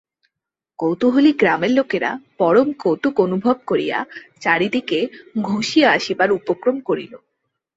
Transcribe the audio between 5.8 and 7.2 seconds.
আসিবার উপক্রম করিল।